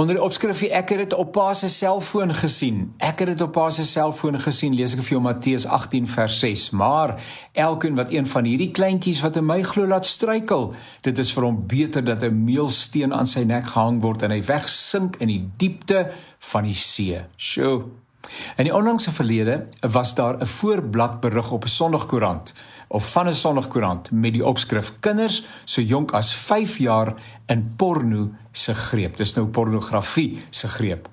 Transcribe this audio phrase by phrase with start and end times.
[0.00, 2.86] Onder die opskrif ek het dit op pa se selfoon gesien.
[3.04, 4.72] Ek het dit op pa se selfoon gesien.
[4.72, 6.62] Lees ek vir jou Matteus 18 vers 6.
[6.80, 7.12] Maar
[7.52, 10.70] elkeen wat een van hierdie kleintjies wat in my glo laat struikel,
[11.04, 14.40] dit is vir hom beter dat 'n meelsteen aan sy nek gehang word en hy
[14.40, 16.08] wegsink in die diepte
[16.38, 17.20] van die see.
[17.36, 17.84] Sjoe.
[18.56, 22.52] In die onlangse verlede was daar 'n voorblad berig op 'n Sondagkoerant
[22.88, 27.14] of van 'n Sondagkoerant met die opskrif Kinders so jonk as 5 jaar
[27.46, 29.16] in porno se greep.
[29.16, 31.08] Dis nou pornografie se greep.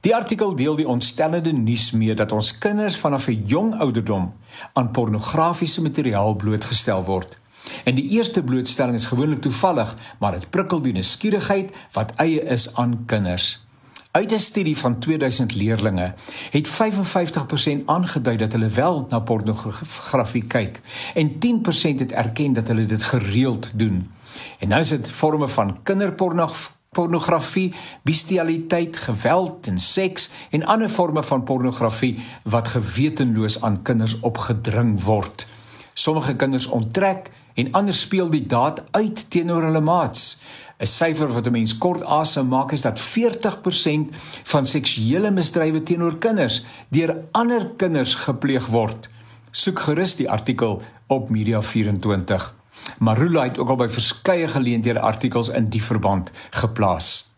[0.00, 4.32] Die artikel deel die ontstellende nuus mee dat ons kinders vanaf 'n jong ouderdom
[4.72, 7.38] aan pornografiese materiaal blootgestel word.
[7.84, 12.74] En die eerste blootstelling is gewoonlik toevallig, maar dit prikkel die nuuskierigheid wat eie is
[12.74, 13.66] aan kinders.
[14.12, 16.14] Uit 'n studie van 2000 leerdlinge
[16.50, 20.80] het 55% aangedui dat hulle wel na pornografie kyk
[21.14, 24.10] en 10% het erken dat hulle dit gereeld doen.
[24.58, 31.44] En nou is dit forme van kinderpornografie, bestialiteit, geweld en seks en ander forme van
[31.44, 35.46] pornografie wat gewetenloos aan kinders opgedring word.
[35.92, 40.40] Sommige kinders onttrek en ander speel die daad uit teenoor hulle maats.
[40.82, 44.10] 'n Syfer wat 'n mens kort asem maak is dat 40%
[44.42, 49.08] van seksuele misdrywe teenoor kinders deur ander kinders gepleeg word.
[49.50, 52.54] Soek gerus die artikel op Media 24.
[52.98, 57.30] Marula het ook al by verskeie geleenthede artikels in die verband geplaas.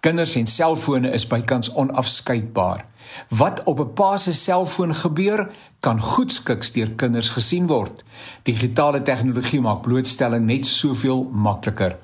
[0.00, 2.86] Kinders en selfone is bykans onafskeidbaar.
[3.28, 5.50] Wat op 'n pa se selfoon gebeur,
[5.80, 8.04] kan goedskiks deur kinders gesien word.
[8.42, 12.03] Digitale tegnologie maak blootstelling net soveel makliker.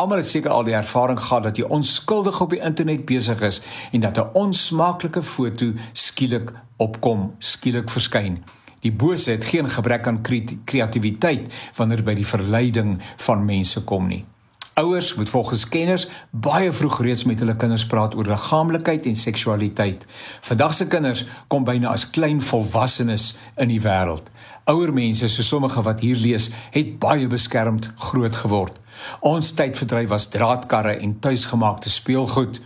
[0.00, 3.58] Almal het seker al die ervaring gehad dat jy onskuldig op die internet besig is
[3.92, 8.44] en dat 'n onsmaaklike foto skielik opkom, skielik verskyn.
[8.80, 10.22] Die bose het geen gebrek aan
[10.64, 14.24] kreatiwiteit wanneer by die verleiding van mense kom nie.
[14.80, 20.06] Ouers moet volgens kenners baie vroeg reeds met hulle kinders praat oor liggaamlikheid en seksualiteit.
[20.40, 24.30] Vandag se kinders kom byna as klein volwassenes in die wêreld.
[24.72, 28.80] Ouer mense, so sommige wat hier lees, het baie beskermd groot geword.
[29.20, 32.62] Ons tydverdryf was draadkarre en tuisgemaakte speelgoed.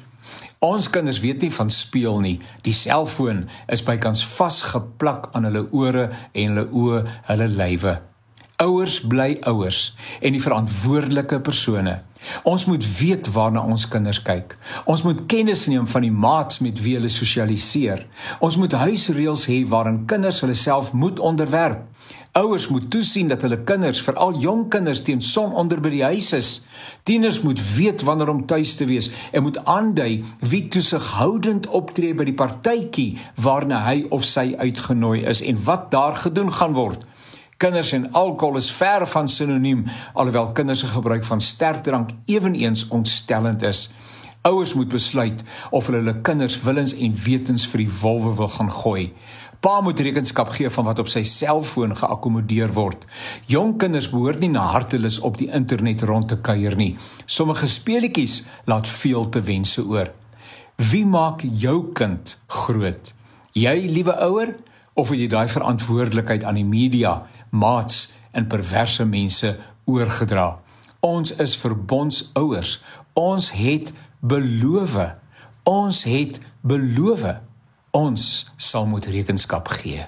[0.62, 2.38] Ons kinders weet nie van speel nie.
[2.62, 8.00] Die selfoon is bykans vasgeplak aan hulle ore en hulle oë, hulle lywe.
[8.62, 11.96] Ouers bly ouers en die verantwoordelike persone.
[12.46, 14.52] Ons moet weet waarna ons kinders kyk.
[14.86, 18.04] Ons moet kennis neem van die maats met wie hulle sosialiseer.
[18.38, 21.82] Ons moet huisreëls hê waarin kinders hulle self moet onderwerp.
[22.38, 26.30] Ouers moet toesien dat hulle kinders, veral jong kinders teen son onder by die huis
[26.38, 26.50] is.
[27.02, 32.26] Tieners moet weet wanneer om tuis te wees en moet aandui wie toesighoudend optree by
[32.30, 37.02] die partytjie waarna hy of sy uitgenooi is en wat daar gedoen gaan word.
[37.56, 43.62] Kinders en alkohol is ver van sinoniem alhoewel kinders se gebruik van sterkdrank ewenigs ontstellend
[43.62, 43.90] is.
[44.42, 48.70] Ouers moet besluit of hulle hulle kinders willens en wetens vir die wolwe wil gaan
[48.70, 49.12] gooi.
[49.64, 53.06] Pa moet rekenskap gee van wat op sy selfoon geakkommodeer word.
[53.48, 56.98] Jong kinders behoort nie na hartelus op die internet rond te kuier nie.
[57.24, 60.12] Sommige speletjies laat veel te wense oor.
[60.90, 63.14] Wie maak jou kind groot?
[63.56, 64.52] Jy, liewe ouer,
[64.98, 67.22] of het jy daai verantwoordelikheid aan die media,
[67.54, 69.54] maats en perverse mense
[69.86, 70.58] oorgedra?
[71.00, 72.76] Ons is verbondsouers.
[73.14, 74.98] Ons het beloof.
[75.64, 77.24] Ons het beloof
[77.94, 80.02] ons sal moet rekenskap gee.